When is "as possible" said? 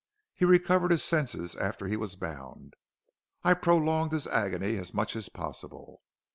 5.15-6.01